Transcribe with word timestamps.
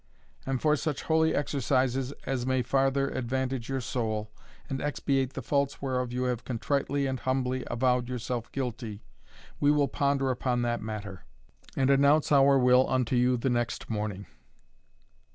And 0.47 0.59
for 0.59 0.75
such 0.75 1.03
holy 1.03 1.35
exercises 1.35 2.11
as 2.25 2.43
may 2.43 2.63
farther 2.63 3.09
advantage 3.11 3.69
your 3.69 3.81
soul, 3.81 4.31
and 4.67 4.81
expiate 4.81 5.33
the 5.33 5.43
faults 5.43 5.79
whereof 5.79 6.11
you 6.11 6.23
have 6.23 6.43
contritely 6.43 7.05
and 7.05 7.19
humbly 7.19 7.63
avowed 7.67 8.09
yourself 8.09 8.51
guilty, 8.51 9.03
we 9.59 9.69
will 9.69 9.87
ponder 9.87 10.31
upon 10.31 10.63
that 10.63 10.81
matter, 10.81 11.25
and 11.77 11.91
announce 11.91 12.31
our 12.31 12.57
will 12.57 12.89
unto 12.89 13.15
you 13.15 13.37
the 13.37 13.51
next 13.51 13.91
morning." 13.91 14.25